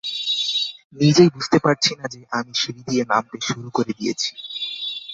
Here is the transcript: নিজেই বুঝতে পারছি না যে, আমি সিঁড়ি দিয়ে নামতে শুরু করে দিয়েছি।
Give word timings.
নিজেই 0.93 1.29
বুঝতে 1.29 1.57
পারছি 1.59 1.91
না 1.95 2.05
যে, 2.07 2.19
আমি 2.31 2.51
সিঁড়ি 2.53 2.81
দিয়ে 2.87 3.03
নামতে 3.07 3.37
শুরু 3.41 3.69
করে 3.71 3.91
দিয়েছি। 3.93 4.29